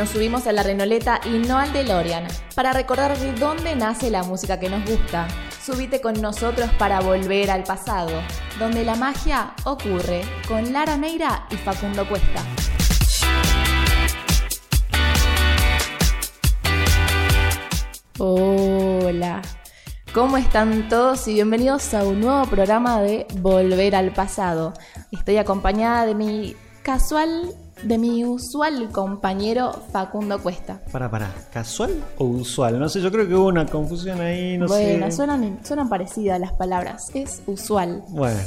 Nos 0.00 0.08
subimos 0.08 0.46
a 0.46 0.52
la 0.52 0.62
Renoleta 0.62 1.20
y 1.26 1.46
no 1.46 1.58
al 1.58 1.74
DeLorean 1.74 2.26
para 2.54 2.72
recordar 2.72 3.18
de 3.18 3.34
dónde 3.34 3.76
nace 3.76 4.08
la 4.08 4.22
música 4.22 4.58
que 4.58 4.70
nos 4.70 4.82
gusta. 4.88 5.28
Subite 5.62 6.00
con 6.00 6.14
nosotros 6.22 6.70
para 6.78 7.00
volver 7.00 7.50
al 7.50 7.64
pasado, 7.64 8.10
donde 8.58 8.82
la 8.82 8.94
magia 8.94 9.52
ocurre 9.64 10.22
con 10.48 10.72
Lara 10.72 10.96
Neira 10.96 11.46
y 11.50 11.56
Facundo 11.56 12.08
Cuesta. 12.08 12.42
Hola, 18.16 19.42
¿cómo 20.14 20.38
están 20.38 20.88
todos 20.88 21.28
y 21.28 21.34
bienvenidos 21.34 21.92
a 21.92 22.04
un 22.04 22.20
nuevo 22.20 22.46
programa 22.46 23.02
de 23.02 23.26
Volver 23.40 23.94
al 23.94 24.14
Pasado? 24.14 24.72
Estoy 25.12 25.36
acompañada 25.36 26.06
de 26.06 26.14
mi 26.14 26.56
casual, 26.82 27.54
de 27.82 27.98
mi 27.98 28.24
usual 28.24 28.88
compañero 28.90 29.72
Facundo 29.92 30.40
Cuesta. 30.40 30.80
Para, 30.92 31.10
para, 31.10 31.32
¿casual 31.52 31.92
o 32.18 32.24
usual? 32.24 32.78
No 32.78 32.88
sé, 32.88 33.00
yo 33.00 33.10
creo 33.10 33.26
que 33.26 33.34
hubo 33.34 33.46
una 33.46 33.66
confusión 33.66 34.20
ahí, 34.20 34.58
no 34.58 34.68
sé. 34.68 34.98
Bueno, 34.98 35.10
suenan, 35.12 35.58
suenan 35.64 35.88
parecidas 35.88 36.40
las 36.40 36.52
palabras, 36.52 37.10
es 37.14 37.42
usual. 37.46 38.02
Bueno, 38.08 38.40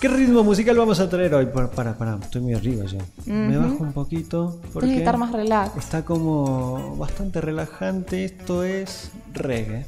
¿qué 0.00 0.08
ritmo 0.08 0.42
musical 0.44 0.76
vamos 0.76 1.00
a 1.00 1.08
traer 1.08 1.34
hoy? 1.34 1.46
Para, 1.46 1.70
para, 1.70 1.96
para, 1.96 2.16
estoy 2.16 2.42
muy 2.42 2.54
arriba 2.54 2.84
ya. 2.86 2.98
Me 3.26 3.56
bajo 3.56 3.82
un 3.82 3.92
poquito. 3.92 4.60
Tienes 4.72 4.90
que 4.90 4.98
estar 4.98 5.18
más 5.18 5.32
relax. 5.32 5.76
Está 5.76 6.04
como 6.04 6.96
bastante 6.96 7.40
relajante. 7.40 8.24
Esto 8.24 8.64
es 8.64 9.10
reggae. 9.34 9.86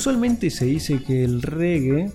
Usualmente 0.00 0.48
se 0.48 0.64
dice 0.64 1.02
que 1.02 1.24
el 1.24 1.42
reggae 1.42 2.10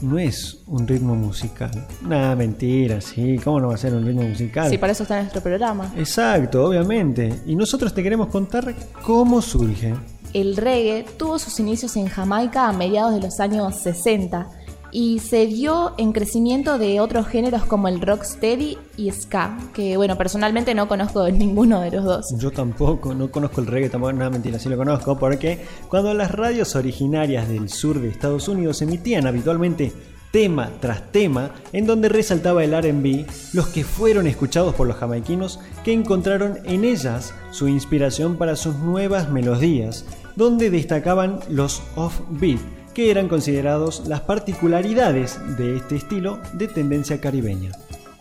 no 0.00 0.18
es 0.18 0.62
un 0.66 0.88
ritmo 0.88 1.14
musical. 1.14 1.70
Nada, 2.00 2.34
mentira, 2.34 3.02
sí, 3.02 3.38
¿cómo 3.44 3.60
no 3.60 3.68
va 3.68 3.74
a 3.74 3.76
ser 3.76 3.92
un 3.92 4.06
ritmo 4.06 4.22
musical? 4.22 4.70
Sí, 4.70 4.78
para 4.78 4.92
eso 4.92 5.02
está 5.02 5.20
nuestro 5.20 5.42
programa. 5.42 5.92
Exacto, 5.98 6.64
obviamente. 6.64 7.30
Y 7.44 7.56
nosotros 7.56 7.92
te 7.92 8.02
queremos 8.02 8.28
contar 8.28 8.74
cómo 9.04 9.42
surge. 9.42 9.94
El 10.32 10.56
reggae 10.56 11.04
tuvo 11.18 11.38
sus 11.38 11.60
inicios 11.60 11.94
en 11.96 12.06
Jamaica 12.06 12.66
a 12.66 12.72
mediados 12.72 13.12
de 13.12 13.20
los 13.20 13.38
años 13.38 13.74
60 13.82 14.48
y 14.92 15.18
se 15.20 15.46
dio 15.46 15.94
en 15.98 16.12
crecimiento 16.12 16.78
de 16.78 17.00
otros 17.00 17.26
géneros 17.26 17.64
como 17.64 17.88
el 17.88 18.00
rocksteady 18.00 18.78
y 18.96 19.10
ska, 19.10 19.58
que 19.74 19.96
bueno, 19.96 20.16
personalmente 20.16 20.74
no 20.74 20.88
conozco 20.88 21.28
ninguno 21.30 21.80
de 21.80 21.90
los 21.90 22.04
dos. 22.04 22.26
Yo 22.38 22.50
tampoco, 22.50 23.14
no 23.14 23.30
conozco 23.30 23.60
el 23.60 23.66
reggae, 23.66 23.90
tampoco, 23.90 24.12
nada 24.12 24.30
mentira, 24.30 24.58
sí 24.58 24.68
lo 24.68 24.76
conozco, 24.76 25.18
porque 25.18 25.64
cuando 25.88 26.14
las 26.14 26.30
radios 26.30 26.76
originarias 26.76 27.48
del 27.48 27.68
sur 27.68 28.00
de 28.00 28.08
Estados 28.08 28.48
Unidos 28.48 28.82
emitían 28.82 29.26
habitualmente 29.26 29.92
tema 30.30 30.70
tras 30.80 31.10
tema 31.10 31.50
en 31.72 31.86
donde 31.86 32.08
resaltaba 32.08 32.62
el 32.64 32.72
RB, 32.72 33.26
los 33.52 33.68
que 33.68 33.84
fueron 33.84 34.26
escuchados 34.26 34.74
por 34.74 34.86
los 34.86 34.96
jamaiquinos 34.96 35.60
que 35.84 35.92
encontraron 35.92 36.58
en 36.64 36.84
ellas 36.84 37.34
su 37.50 37.68
inspiración 37.68 38.36
para 38.36 38.56
sus 38.56 38.76
nuevas 38.76 39.30
melodías, 39.30 40.04
donde 40.36 40.70
destacaban 40.70 41.40
los 41.48 41.82
off-beat, 41.96 42.60
que 43.00 43.10
eran 43.10 43.28
considerados 43.28 44.06
las 44.06 44.20
particularidades 44.20 45.40
de 45.56 45.76
este 45.76 45.96
estilo 45.96 46.38
de 46.52 46.68
tendencia 46.68 47.18
caribeña. 47.18 47.70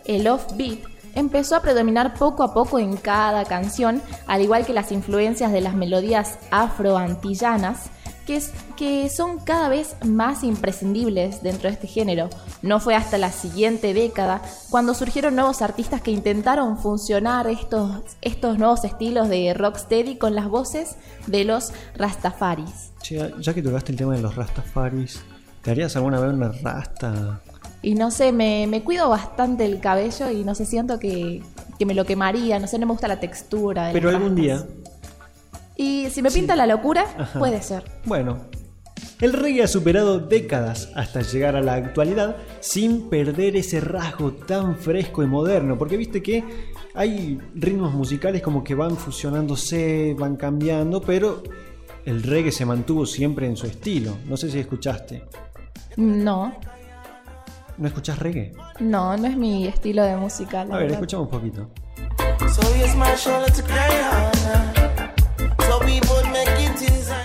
El 0.05 0.25
offbeat 0.29 0.79
empezó 1.15 1.57
a 1.57 1.61
predominar 1.61 2.13
poco 2.13 2.43
a 2.43 2.53
poco 2.53 2.79
en 2.79 2.95
cada 2.95 3.43
canción, 3.43 4.01
al 4.25 4.41
igual 4.41 4.65
que 4.65 4.71
las 4.71 4.93
influencias 4.93 5.51
de 5.51 5.59
las 5.59 5.75
melodías 5.75 6.39
afro-antillanas, 6.49 7.89
que, 8.29 8.35
es- 8.37 8.51
que 8.77 9.09
son 9.09 9.39
cada 9.39 9.69
vez 9.69 9.95
más 10.05 10.43
imprescindibles 10.43 11.41
dentro 11.41 11.67
de 11.67 11.73
este 11.73 11.87
género. 11.87 12.29
No 12.61 12.79
fue 12.79 12.93
hasta 12.95 13.17
la 13.17 13.31
siguiente 13.31 13.93
década 13.95 14.41
cuando 14.69 14.93
surgieron 14.93 15.35
nuevos 15.35 15.63
artistas 15.63 16.01
que 16.01 16.11
intentaron 16.11 16.77
funcionar 16.77 17.47
estos, 17.47 18.01
estos 18.21 18.59
nuevos 18.59 18.83
estilos 18.85 19.29
de 19.29 19.53
rocksteady 19.55 20.17
con 20.17 20.35
las 20.35 20.47
voces 20.47 20.95
de 21.25 21.43
los 21.43 21.71
rastafaris. 21.95 22.91
Che, 23.01 23.33
ya 23.39 23.53
que 23.53 23.61
tocaste 23.63 23.91
el 23.93 23.97
tema 23.97 24.15
de 24.15 24.21
los 24.21 24.35
rastafaris, 24.35 25.21
¿te 25.63 25.71
harías 25.71 25.95
alguna 25.95 26.19
vez 26.19 26.31
una 26.33 26.51
rasta? 26.51 27.41
Y 27.81 27.95
no 27.95 28.11
sé, 28.11 28.31
me, 28.31 28.67
me 28.67 28.83
cuido 28.83 29.09
bastante 29.09 29.65
el 29.65 29.79
cabello 29.79 30.29
y 30.29 30.43
no 30.43 30.53
sé, 30.53 30.65
siento 30.65 30.99
que, 30.99 31.41
que 31.79 31.85
me 31.85 31.93
lo 31.95 32.05
quemaría, 32.05 32.59
no 32.59 32.67
sé, 32.67 32.77
no 32.77 32.85
me 32.85 32.91
gusta 32.91 33.07
la 33.07 33.19
textura. 33.21 33.87
de 33.87 33.93
Pero 33.93 34.09
algún 34.09 34.35
día, 34.35 34.65
Y 35.81 36.09
si 36.09 36.21
me 36.21 36.29
pinta 36.29 36.57
la 36.57 36.67
locura, 36.67 37.05
Ajá. 37.17 37.39
puede 37.39 37.61
ser. 37.61 37.83
bueno, 38.03 38.37
el 39.21 39.31
reggae 39.31 39.63
ha 39.63 39.67
superado 39.67 40.19
décadas 40.19 40.91
hasta 40.93 41.21
llegar 41.21 41.55
a 41.55 41.61
la 41.61 41.75
actualidad 41.75 42.35
sin 42.59 43.09
perder 43.09 43.55
ese 43.55 43.79
rasgo 43.79 44.33
tan 44.33 44.75
fresco 44.75 45.23
y 45.23 45.27
moderno, 45.27 45.77
porque 45.77 45.95
viste 45.95 46.21
que 46.21 46.43
hay 46.95 47.39
ritmos 47.55 47.93
musicales 47.93 48.41
como 48.41 48.61
que 48.61 48.75
van 48.75 48.97
fusionándose, 48.97 50.15
van 50.19 50.35
cambiando, 50.35 50.99
pero 51.01 51.43
el 52.05 52.23
reggae 52.23 52.51
se 52.51 52.65
mantuvo 52.65 53.05
siempre 53.05 53.45
en 53.47 53.55
su 53.55 53.65
estilo. 53.67 54.17
No 54.25 54.35
sé 54.35 54.51
si 54.51 54.59
escuchaste. 54.59 55.23
No, 55.95 56.57
¿No 57.77 57.87
escuchás 57.87 58.19
reggae? 58.19 58.51
no, 58.81 59.15
no 59.15 59.27
es 59.27 59.37
mi 59.37 59.65
estilo 59.65 60.03
de 60.03 60.17
música. 60.17 60.65
la 60.65 60.75
A 60.75 60.77
ver, 60.79 60.87
verdad. 60.87 60.93
escuchamos 60.95 61.25
un 61.27 61.31
poquito. 61.31 61.69
So 62.49 62.61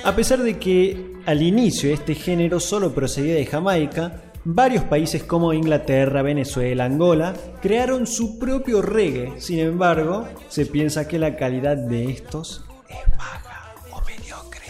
A 0.04 0.14
pesar 0.14 0.40
de 0.40 0.58
que 0.58 1.14
al 1.26 1.42
inicio 1.42 1.92
este 1.92 2.14
género 2.14 2.60
solo 2.60 2.94
procedía 2.94 3.34
de 3.34 3.46
Jamaica, 3.46 4.22
varios 4.44 4.84
países 4.84 5.24
como 5.24 5.52
Inglaterra, 5.54 6.22
Venezuela, 6.22 6.84
Angola 6.84 7.34
crearon 7.62 8.06
su 8.06 8.38
propio 8.38 8.82
reggae. 8.82 9.40
Sin 9.40 9.58
embargo, 9.58 10.28
se 10.48 10.66
piensa 10.66 11.08
que 11.08 11.18
la 11.18 11.36
calidad 11.36 11.76
de 11.76 12.10
estos 12.10 12.64
es 12.88 13.16
baja 13.16 13.74
o 13.90 14.02
mediocre. 14.02 14.64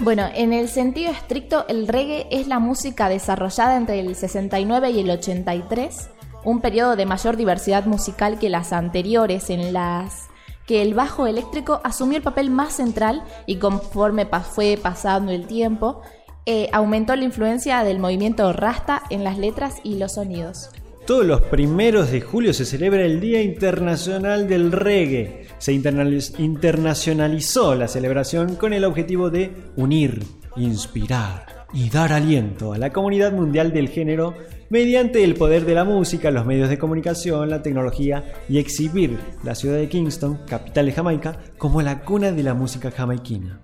Bueno, 0.00 0.28
en 0.34 0.52
el 0.52 0.68
sentido 0.68 1.12
estricto, 1.12 1.64
el 1.68 1.86
reggae 1.86 2.26
es 2.30 2.48
la 2.48 2.58
música 2.58 3.08
desarrollada 3.08 3.76
entre 3.76 4.00
el 4.00 4.16
69 4.16 4.90
y 4.90 5.00
el 5.00 5.10
83, 5.10 6.08
un 6.44 6.60
periodo 6.60 6.96
de 6.96 7.06
mayor 7.06 7.36
diversidad 7.36 7.86
musical 7.86 8.38
que 8.38 8.48
las 8.48 8.72
anteriores, 8.72 9.50
en 9.50 9.72
las 9.72 10.28
que 10.66 10.82
el 10.82 10.94
bajo 10.94 11.26
eléctrico 11.26 11.80
asumió 11.84 12.18
el 12.18 12.22
papel 12.22 12.50
más 12.50 12.74
central 12.74 13.24
y 13.46 13.56
conforme 13.56 14.26
fue 14.26 14.78
pasando 14.80 15.32
el 15.32 15.46
tiempo, 15.46 16.02
eh, 16.46 16.68
aumentó 16.72 17.14
la 17.14 17.24
influencia 17.24 17.84
del 17.84 17.98
movimiento 17.98 18.52
rasta 18.52 19.02
en 19.10 19.24
las 19.24 19.38
letras 19.38 19.76
y 19.84 19.98
los 19.98 20.14
sonidos. 20.14 20.70
Todos 21.06 21.26
los 21.26 21.42
primeros 21.42 22.12
de 22.12 22.20
julio 22.20 22.54
se 22.54 22.64
celebra 22.64 23.04
el 23.04 23.20
Día 23.20 23.42
Internacional 23.42 24.48
del 24.48 24.70
Reggae. 24.70 25.48
Se 25.58 25.72
internacionalizó 25.72 27.74
la 27.74 27.88
celebración 27.88 28.54
con 28.54 28.72
el 28.72 28.84
objetivo 28.84 29.28
de 29.28 29.52
unir, 29.76 30.22
inspirar 30.56 31.66
y 31.72 31.90
dar 31.90 32.12
aliento 32.12 32.72
a 32.72 32.78
la 32.78 32.90
comunidad 32.90 33.32
mundial 33.32 33.72
del 33.72 33.88
género 33.88 34.34
mediante 34.72 35.22
el 35.22 35.34
poder 35.34 35.66
de 35.66 35.74
la 35.74 35.84
música, 35.84 36.30
los 36.30 36.46
medios 36.46 36.70
de 36.70 36.78
comunicación, 36.78 37.50
la 37.50 37.60
tecnología 37.62 38.24
y 38.48 38.56
exhibir 38.56 39.18
la 39.44 39.54
ciudad 39.54 39.76
de 39.76 39.86
Kingston, 39.86 40.38
capital 40.48 40.86
de 40.86 40.92
Jamaica, 40.92 41.38
como 41.58 41.82
la 41.82 42.00
cuna 42.00 42.32
de 42.32 42.42
la 42.42 42.54
música 42.54 42.90
jamaiquina. 42.90 43.60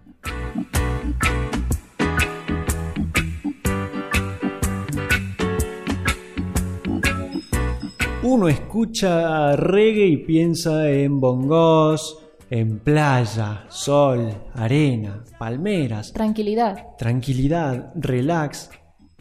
Uno 8.22 8.48
escucha 8.48 9.56
reggae 9.56 10.06
y 10.08 10.16
piensa 10.18 10.90
en 10.90 11.20
bongos, 11.20 12.18
en 12.50 12.80
playa, 12.80 13.64
sol, 13.70 14.30
arena, 14.54 15.24
palmeras, 15.38 16.12
Tranquilidad. 16.12 16.96
tranquilidad, 16.98 17.92
relax. 17.94 18.70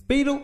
Pero, 0.06 0.42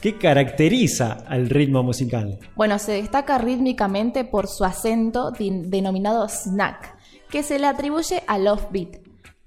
¿qué 0.00 0.16
caracteriza 0.16 1.12
al 1.28 1.50
ritmo 1.50 1.82
musical? 1.82 2.38
Bueno, 2.56 2.78
se 2.78 2.92
destaca 2.92 3.38
rítmicamente 3.38 4.24
por 4.24 4.48
su 4.48 4.64
acento 4.64 5.30
denominado 5.30 6.28
snack, 6.28 6.96
que 7.30 7.42
se 7.42 7.58
le 7.58 7.66
atribuye 7.66 8.22
al 8.26 8.48
offbeat. 8.48 8.96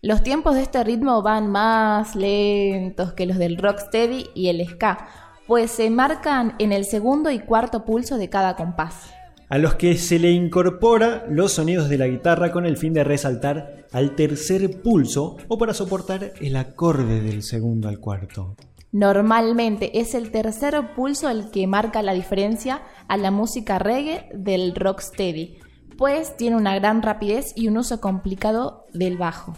Los 0.01 0.21
tiempos 0.21 0.55
de 0.55 0.63
este 0.63 0.83
ritmo 0.83 1.21
van 1.21 1.49
más 1.49 2.15
lentos 2.15 3.13
que 3.13 3.25
los 3.25 3.37
del 3.37 3.57
rocksteady 3.57 4.27
y 4.35 4.49
el 4.49 4.67
ska, 4.67 5.07
pues 5.47 5.71
se 5.71 5.89
marcan 5.89 6.55
en 6.59 6.71
el 6.71 6.85
segundo 6.85 7.31
y 7.31 7.39
cuarto 7.39 7.85
pulso 7.85 8.17
de 8.17 8.29
cada 8.29 8.55
compás. 8.55 9.13
a 9.49 9.59
los 9.59 9.75
que 9.75 9.97
se 9.97 10.17
le 10.17 10.31
incorpora 10.31 11.25
los 11.29 11.53
sonidos 11.53 11.87
de 11.87 11.99
la 11.99 12.07
guitarra 12.07 12.51
con 12.51 12.65
el 12.65 12.75
fin 12.75 12.91
de 12.91 13.03
resaltar 13.03 13.85
al 13.91 14.15
tercer 14.15 14.81
pulso 14.81 15.37
o 15.47 15.59
para 15.59 15.75
soportar 15.75 16.33
el 16.41 16.55
acorde 16.55 17.21
del 17.21 17.43
segundo 17.43 17.87
al 17.87 17.99
cuarto. 17.99 18.55
Normalmente 18.93 19.99
es 19.99 20.13
el 20.13 20.29
tercer 20.29 20.93
pulso 20.95 21.27
el 21.27 21.49
que 21.49 21.65
marca 21.65 22.03
la 22.03 22.13
diferencia 22.13 22.83
a 23.07 23.17
la 23.17 23.31
música 23.31 23.79
reggae 23.79 24.29
del 24.35 24.75
rocksteady, 24.75 25.57
pues 25.97 26.37
tiene 26.37 26.57
una 26.57 26.75
gran 26.75 27.01
rapidez 27.01 27.53
y 27.55 27.67
un 27.67 27.77
uso 27.77 27.99
complicado 27.99 28.85
del 28.93 29.17
bajo. 29.17 29.55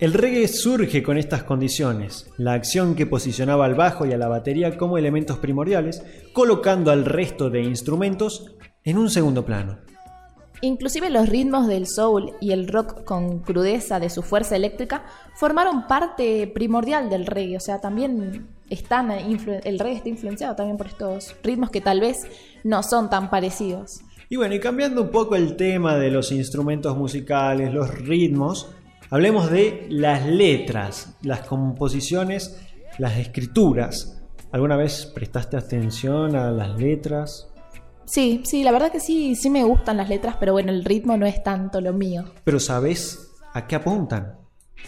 El 0.00 0.12
reggae 0.12 0.48
surge 0.48 1.04
con 1.04 1.18
estas 1.18 1.44
condiciones, 1.44 2.28
la 2.36 2.54
acción 2.54 2.96
que 2.96 3.06
posicionaba 3.06 3.64
al 3.64 3.76
bajo 3.76 4.06
y 4.06 4.12
a 4.12 4.18
la 4.18 4.26
batería 4.26 4.76
como 4.76 4.98
elementos 4.98 5.38
primordiales, 5.38 6.02
colocando 6.32 6.90
al 6.90 7.04
resto 7.04 7.50
de 7.50 7.62
instrumentos 7.62 8.56
en 8.82 8.98
un 8.98 9.08
segundo 9.08 9.44
plano. 9.44 9.78
Inclusive 10.60 11.10
los 11.10 11.28
ritmos 11.28 11.66
del 11.66 11.86
soul 11.86 12.32
y 12.40 12.52
el 12.52 12.68
rock 12.68 13.04
con 13.04 13.40
crudeza 13.40 14.00
de 14.00 14.08
su 14.08 14.22
fuerza 14.22 14.56
eléctrica 14.56 15.04
formaron 15.34 15.86
parte 15.86 16.46
primordial 16.46 17.10
del 17.10 17.26
reggae, 17.26 17.56
o 17.56 17.60
sea, 17.60 17.80
también 17.80 18.46
están 18.70 19.10
el 19.10 19.78
reggae 19.78 19.96
está 19.96 20.08
influenciado 20.08 20.56
también 20.56 20.78
por 20.78 20.86
estos 20.86 21.36
ritmos 21.42 21.70
que 21.70 21.80
tal 21.80 22.00
vez 22.00 22.26
no 22.62 22.82
son 22.82 23.10
tan 23.10 23.30
parecidos. 23.30 24.00
Y 24.30 24.36
bueno, 24.36 24.54
y 24.54 24.60
cambiando 24.60 25.02
un 25.02 25.10
poco 25.10 25.36
el 25.36 25.56
tema 25.56 25.96
de 25.96 26.10
los 26.10 26.32
instrumentos 26.32 26.96
musicales, 26.96 27.72
los 27.74 27.94
ritmos, 27.94 28.70
hablemos 29.10 29.50
de 29.50 29.86
las 29.90 30.26
letras, 30.26 31.16
las 31.22 31.40
composiciones, 31.40 32.58
las 32.98 33.18
escrituras. 33.18 34.22
¿Alguna 34.50 34.76
vez 34.76 35.06
prestaste 35.14 35.56
atención 35.56 36.36
a 36.36 36.50
las 36.50 36.78
letras? 36.78 37.53
Sí, 38.04 38.42
sí, 38.44 38.62
la 38.64 38.72
verdad 38.72 38.92
que 38.92 39.00
sí, 39.00 39.34
sí 39.34 39.50
me 39.50 39.64
gustan 39.64 39.96
las 39.96 40.08
letras, 40.08 40.36
pero 40.38 40.52
bueno, 40.52 40.70
el 40.72 40.84
ritmo 40.84 41.16
no 41.16 41.26
es 41.26 41.42
tanto 41.42 41.80
lo 41.80 41.92
mío. 41.92 42.24
Pero 42.44 42.60
¿sabes 42.60 43.30
a 43.52 43.66
qué 43.66 43.76
apuntan? 43.76 44.36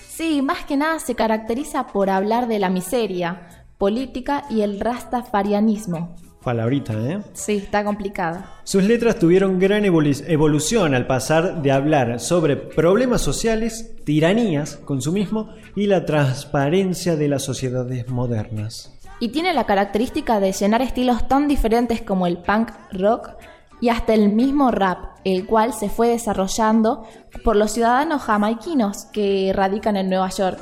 Sí, 0.08 0.42
más 0.42 0.64
que 0.64 0.76
nada 0.76 0.98
se 0.98 1.14
caracteriza 1.14 1.86
por 1.88 2.10
hablar 2.10 2.48
de 2.48 2.58
la 2.58 2.70
miseria, 2.70 3.66
política 3.78 4.44
y 4.50 4.62
el 4.62 4.80
rastafarianismo. 4.80 6.16
Palabrita, 6.42 6.94
¿eh? 6.94 7.22
Sí, 7.32 7.56
está 7.56 7.82
complicada. 7.82 8.60
Sus 8.62 8.84
letras 8.84 9.19
tuvieron 9.19 9.58
gran 9.58 9.84
evolución 9.84 10.94
al 10.94 11.06
pasar 11.06 11.60
de 11.60 11.72
hablar 11.72 12.20
sobre 12.20 12.56
problemas 12.56 13.20
sociales, 13.20 13.96
tiranías, 14.04 14.76
consumismo 14.76 15.50
y 15.74 15.86
la 15.86 16.06
transparencia 16.06 17.16
de 17.16 17.28
las 17.28 17.42
sociedades 17.42 18.08
modernas 18.08 18.95
y 19.20 19.28
tiene 19.28 19.54
la 19.54 19.64
característica 19.64 20.40
de 20.40 20.52
llenar 20.52 20.82
estilos 20.82 21.26
tan 21.28 21.48
diferentes 21.48 22.02
como 22.02 22.26
el 22.26 22.38
punk 22.38 22.70
rock 22.92 23.30
y 23.80 23.88
hasta 23.88 24.14
el 24.14 24.32
mismo 24.32 24.70
rap, 24.70 25.16
el 25.24 25.46
cual 25.46 25.72
se 25.72 25.88
fue 25.88 26.08
desarrollando 26.08 27.06
por 27.44 27.56
los 27.56 27.72
ciudadanos 27.72 28.22
jamaiquinos 28.22 29.04
que 29.06 29.52
radican 29.54 29.96
en 29.96 30.08
Nueva 30.08 30.28
York. 30.30 30.60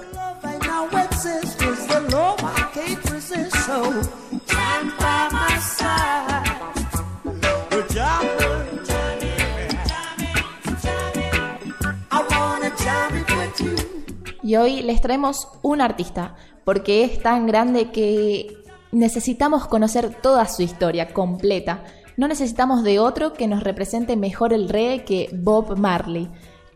Y 14.45 14.57
hoy 14.57 14.83
les 14.83 15.01
traemos 15.01 15.49
un 15.63 15.81
artista, 15.81 16.37
porque 16.65 17.03
es 17.03 17.19
tan 17.23 17.47
grande 17.47 17.91
que 17.91 18.59
necesitamos 18.93 19.67
conocer 19.67 20.15
toda 20.21 20.47
su 20.49 20.61
historia 20.61 21.15
completa. 21.15 21.83
No 22.19 22.29
necesitamos 22.29 22.85
de 22.85 22.99
otro 22.99 23.33
que 23.33 23.49
nos 23.49 23.63
represente 23.63 24.17
mejor 24.17 24.53
el 24.53 24.69
reggae 24.69 25.05
que 25.07 25.31
Bob 25.33 25.79
Marley, 25.79 26.29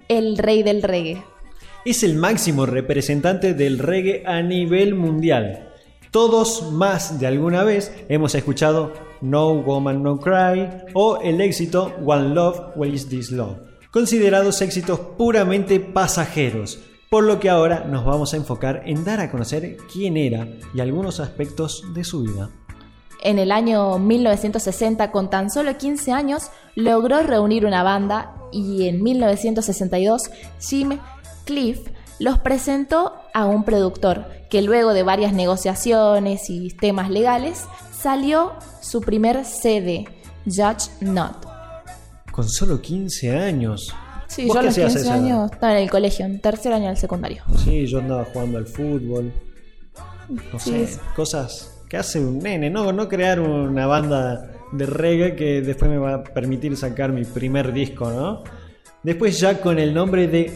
el 0.09 0.38
rey 0.38 0.62
del 0.62 0.82
reggae. 0.82 1.23
Es 1.85 2.03
el 2.03 2.15
máximo 2.15 2.65
representante 2.65 3.53
del 3.53 3.79
reggae 3.79 4.23
a 4.25 4.41
nivel 4.41 4.94
mundial. 4.94 5.69
Todos 6.11 6.73
más 6.73 7.20
de 7.20 7.26
alguna 7.26 7.65
vez 7.65 7.93
hemos 8.09 8.35
escuchado 8.35 8.94
No 9.20 9.53
Woman 9.53 10.03
No 10.03 10.19
Cry 10.19 10.70
o 10.94 11.20
el 11.20 11.43
éxito 11.43 11.93
One 12.03 12.31
Love, 12.31 12.76
What 12.76 12.87
Is 12.87 13.11
This 13.11 13.31
Love, 13.31 13.59
considerados 13.91 14.62
éxitos 14.62 15.00
puramente 15.19 15.81
pasajeros, 15.81 16.79
por 17.10 17.25
lo 17.25 17.40
que 17.40 17.49
ahora 17.49 17.84
nos 17.84 18.05
vamos 18.05 18.34
a 18.34 18.37
enfocar 18.37 18.82
en 18.87 19.05
dar 19.05 19.20
a 19.20 19.31
conocer 19.31 19.76
quién 19.93 20.16
era 20.16 20.46
y 20.75 20.81
algunos 20.81 21.20
aspectos 21.20 21.84
de 21.94 22.05
su 22.05 22.22
vida. 22.22 22.50
En 23.22 23.38
el 23.38 23.50
año 23.50 23.99
1960, 23.99 25.10
con 25.10 25.31
tan 25.31 25.50
solo 25.50 25.76
15 25.76 26.12
años, 26.12 26.50
logró 26.75 27.20
reunir 27.22 27.66
una 27.66 27.82
banda 27.82 28.34
y 28.52 28.87
en 28.87 29.02
1962 29.02 30.31
Jim 30.60 30.99
Cliff 31.44 31.81
los 32.20 32.38
presentó 32.38 33.14
a 33.34 33.46
un 33.46 33.64
productor 33.64 34.26
que 34.50 34.62
luego 34.62 34.93
de 34.93 35.02
varias 35.02 35.32
negociaciones 35.32 36.49
y 36.50 36.70
temas 36.70 37.10
legales 37.10 37.64
salió 37.93 38.52
su 38.81 39.00
primer 39.00 39.44
CD, 39.44 40.06
Judge 40.44 40.90
Not. 41.00 41.46
Con 42.31 42.49
solo 42.49 42.81
15 42.81 43.37
años, 43.37 43.94
Sí, 44.28 44.46
yo 44.46 44.58
a 44.58 44.62
los 44.62 44.75
15 44.75 45.10
años 45.10 45.50
estaba 45.50 45.72
en 45.76 45.82
el 45.82 45.90
colegio, 45.90 46.26
en 46.26 46.38
tercer 46.40 46.72
año 46.72 46.88
del 46.88 46.96
secundario. 46.96 47.42
Sí, 47.64 47.86
yo 47.86 47.98
andaba 47.98 48.25
jugando 48.26 48.58
al 48.58 48.66
fútbol. 48.66 49.32
No 50.52 50.58
sé, 50.58 50.86
cosas 51.16 51.75
que 51.88 51.96
hace 51.96 52.20
un 52.20 52.38
nene, 52.38 52.69
no, 52.69 52.92
no 52.92 53.08
crear 53.08 53.40
una 53.40 53.86
banda 53.86 54.50
de 54.72 54.84
reggae 54.86 55.34
que 55.34 55.62
después 55.62 55.90
me 55.90 55.96
va 55.96 56.14
a 56.14 56.25
permitir 56.25 56.76
sacar 56.76 57.12
mi 57.12 57.25
primer 57.25 57.72
disco, 57.72 58.10
¿no? 58.10 58.44
Después 59.02 59.40
ya 59.40 59.60
con 59.60 59.78
el 59.78 59.94
nombre 59.94 60.28
de 60.28 60.52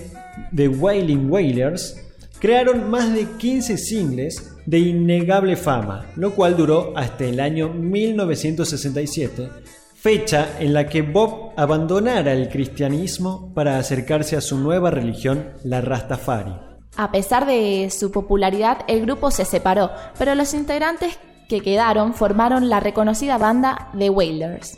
The 0.55 0.69
Wailing 0.69 1.31
Wailers, 1.31 1.97
crearon 2.39 2.91
más 2.91 3.15
de 3.15 3.27
15 3.39 3.79
singles 3.79 4.53
de 4.67 4.79
innegable 4.79 5.57
fama, 5.57 6.07
lo 6.17 6.35
cual 6.35 6.57
duró 6.57 6.93
hasta 6.97 7.25
el 7.25 7.41
año 7.41 7.71
1967 7.71 9.49
fecha 10.03 10.57
en 10.59 10.73
la 10.73 10.89
que 10.89 11.03
Bob 11.03 11.53
abandonara 11.57 12.33
el 12.33 12.49
cristianismo 12.49 13.53
para 13.55 13.79
acercarse 13.79 14.37
a 14.37 14.41
su 14.41 14.59
nueva 14.59 14.91
religión, 14.91 15.51
la 15.63 15.81
Rastafari. 15.81 16.53
A 16.97 17.13
pesar 17.13 17.47
de 17.47 17.89
su 17.97 18.11
popularidad, 18.11 18.79
el 18.89 19.03
grupo 19.03 19.31
se 19.31 19.45
separó, 19.45 19.93
pero 20.19 20.35
los 20.35 20.55
integrantes 20.55 21.17
que 21.49 21.61
quedaron 21.61 22.15
formaron 22.15 22.69
la 22.69 22.81
reconocida 22.81 23.39
banda 23.39 23.91
The 23.97 24.11
Wailers. 24.11 24.77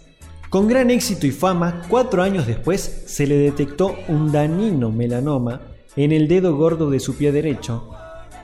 Con 0.50 0.68
gran 0.68 0.90
éxito 0.90 1.26
y 1.26 1.30
fama, 1.30 1.80
cuatro 1.88 2.22
años 2.22 2.46
después 2.46 3.04
se 3.06 3.26
le 3.26 3.38
detectó 3.38 3.96
un 4.08 4.30
danino 4.30 4.90
melanoma 4.90 5.62
en 5.96 6.12
el 6.12 6.28
dedo 6.28 6.54
gordo 6.54 6.90
de 6.90 7.00
su 7.00 7.16
pie 7.16 7.32
derecho, 7.32 7.88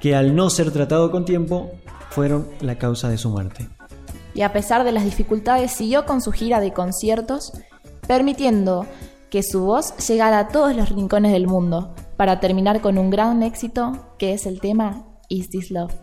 que 0.00 0.16
al 0.16 0.34
no 0.34 0.48
ser 0.48 0.70
tratado 0.70 1.10
con 1.10 1.26
tiempo, 1.26 1.72
fueron 2.08 2.48
la 2.62 2.78
causa 2.78 3.10
de 3.10 3.18
su 3.18 3.28
muerte 3.28 3.68
y 4.34 4.42
a 4.42 4.52
pesar 4.52 4.84
de 4.84 4.92
las 4.92 5.04
dificultades 5.04 5.72
siguió 5.72 6.06
con 6.06 6.20
su 6.20 6.32
gira 6.32 6.60
de 6.60 6.72
conciertos, 6.72 7.52
permitiendo 8.06 8.86
que 9.30 9.42
su 9.42 9.64
voz 9.64 9.96
llegara 10.08 10.38
a 10.40 10.48
todos 10.48 10.74
los 10.74 10.88
rincones 10.88 11.32
del 11.32 11.46
mundo, 11.46 11.94
para 12.16 12.40
terminar 12.40 12.80
con 12.80 12.98
un 12.98 13.10
gran 13.10 13.42
éxito 13.42 14.14
que 14.18 14.32
es 14.34 14.46
el 14.46 14.60
tema 14.60 15.04
Is 15.28 15.48
This 15.50 15.70
Love. 15.70 15.94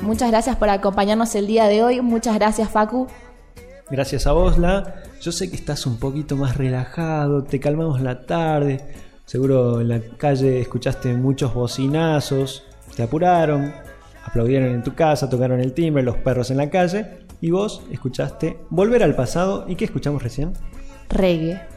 Muchas 0.00 0.30
gracias 0.30 0.56
por 0.56 0.68
acompañarnos 0.68 1.34
el 1.34 1.46
día 1.46 1.66
de 1.66 1.82
hoy. 1.82 2.00
Muchas 2.00 2.34
gracias, 2.36 2.70
Facu. 2.70 3.08
Gracias 3.90 4.26
a 4.26 4.32
vos, 4.32 4.58
La. 4.58 5.02
Yo 5.24 5.32
sé 5.32 5.48
que 5.48 5.56
estás 5.56 5.86
un 5.86 5.96
poquito 5.96 6.36
más 6.36 6.58
relajado, 6.58 7.44
te 7.44 7.58
calmamos 7.58 8.02
la 8.02 8.26
tarde. 8.26 8.84
Seguro 9.24 9.80
en 9.80 9.88
la 9.88 9.98
calle 10.18 10.60
escuchaste 10.60 11.14
muchos 11.14 11.54
bocinazos, 11.54 12.64
te 12.94 13.04
apuraron, 13.04 13.72
aplaudieron 14.22 14.68
en 14.68 14.82
tu 14.82 14.94
casa, 14.94 15.30
tocaron 15.30 15.60
el 15.60 15.72
timbre, 15.72 16.02
los 16.02 16.18
perros 16.18 16.50
en 16.50 16.58
la 16.58 16.68
calle. 16.68 17.20
Y 17.40 17.50
vos 17.50 17.84
escuchaste 17.90 18.58
Volver 18.68 19.02
al 19.02 19.16
pasado. 19.16 19.64
¿Y 19.66 19.76
qué 19.76 19.86
escuchamos 19.86 20.22
recién? 20.22 20.52
Reggae. 21.08 21.73